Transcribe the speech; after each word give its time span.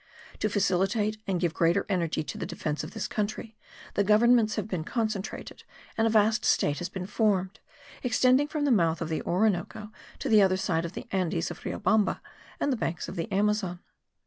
To 0.39 0.49
facilitate 0.49 1.21
and 1.27 1.39
give 1.39 1.53
greater 1.53 1.85
energy 1.87 2.23
to 2.23 2.35
the 2.39 2.47
defence 2.47 2.83
of 2.83 2.95
this 2.95 3.07
country 3.07 3.55
the 3.93 4.03
governments 4.03 4.55
have 4.55 4.67
been 4.67 4.83
concentrated, 4.83 5.61
and 5.95 6.07
a 6.07 6.09
vast 6.09 6.43
state 6.43 6.79
has 6.79 6.89
been 6.89 7.05
formed, 7.05 7.59
extending 8.01 8.47
from 8.47 8.65
the 8.65 8.71
mouth 8.71 8.99
of 8.99 9.09
the 9.09 9.21
Orinoco 9.21 9.91
to 10.17 10.27
the 10.27 10.41
other 10.41 10.57
side 10.57 10.85
of 10.85 10.93
the 10.93 11.07
Andes 11.11 11.51
of 11.51 11.59
Riobamba 11.63 12.19
and 12.59 12.73
the 12.73 12.77
banks 12.77 13.07
of 13.07 13.15
the 13.15 13.31
Amazon. 13.31 13.79